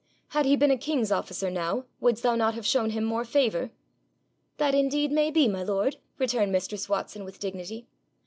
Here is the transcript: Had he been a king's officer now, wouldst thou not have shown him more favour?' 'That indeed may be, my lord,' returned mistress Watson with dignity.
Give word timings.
Had 0.29 0.47
he 0.47 0.55
been 0.55 0.71
a 0.71 0.79
king's 0.79 1.11
officer 1.11 1.51
now, 1.51 1.85
wouldst 1.99 2.23
thou 2.23 2.33
not 2.33 2.55
have 2.55 2.65
shown 2.65 2.89
him 2.89 3.03
more 3.03 3.23
favour?' 3.23 3.69
'That 4.57 4.73
indeed 4.73 5.11
may 5.11 5.29
be, 5.29 5.47
my 5.47 5.61
lord,' 5.61 5.97
returned 6.17 6.51
mistress 6.51 6.89
Watson 6.89 7.23
with 7.23 7.39
dignity. 7.39 7.85